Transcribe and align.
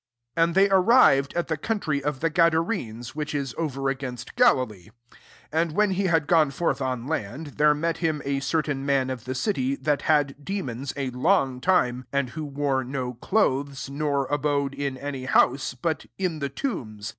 26 0.35 0.43
And 0.47 0.55
they 0.55 0.67
arrived 0.75 1.31
at 1.35 1.47
the 1.47 1.57
country 1.57 2.03
of 2.03 2.21
the 2.21 2.31
Gadarenes, 2.31 3.13
which 3.13 3.35
is 3.35 3.53
over 3.55 3.87
against 3.87 4.35
Galilee. 4.35 4.89
27 5.11 5.19
And 5.51 5.71
when 5.73 5.91
he 5.91 6.05
had 6.05 6.25
gone 6.25 6.49
forth 6.49 6.81
on 6.81 7.05
land, 7.05 7.57
there 7.57 7.75
met 7.75 7.97
him 7.97 8.19
a 8.25 8.39
certain 8.39 8.83
man 8.83 9.11
of 9.11 9.25
the 9.25 9.35
city, 9.35 9.75
that 9.75 10.01
had 10.01 10.43
demons 10.43 10.91
a 10.97 11.11
long 11.11 11.61
time, 11.61 12.05
and 12.11 12.31
who 12.31 12.45
wore 12.45 12.83
no 12.83 13.13
clothes, 13.13 13.91
nor 13.91 14.25
abode 14.25 14.73
in 14.73 14.97
any 14.97 15.25
house, 15.25 15.75
but 15.75 16.07
in 16.17 16.39
the 16.39 16.49
tombs. 16.49 17.09